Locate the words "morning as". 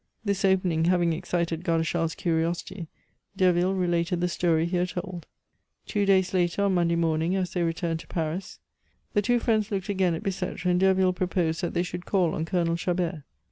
6.95-7.53